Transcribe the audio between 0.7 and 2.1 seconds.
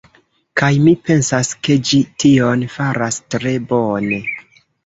mi pensas ke ĝi